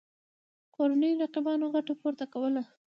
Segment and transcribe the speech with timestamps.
[0.75, 2.61] کورنیو رقیبانو ګټه پورته کوله.